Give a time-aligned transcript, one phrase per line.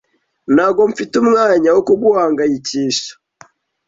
[0.55, 3.11] Ntabwo mfite umwanya wo kuguhangayikisha.